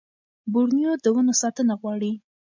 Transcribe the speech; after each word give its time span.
بورنېو 0.51 0.93
د 1.03 1.05
ونو 1.15 1.33
ساتنه 1.41 1.73
غواړي. 1.81 2.11